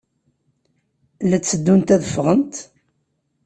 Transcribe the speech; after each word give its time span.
La 1.29 1.37
tteddunt 1.39 1.93
ad 1.95 2.03
ffɣent? 2.11 2.55